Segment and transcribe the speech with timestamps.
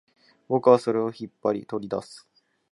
[0.47, 2.27] 僕はそれを引っ張り、取り出す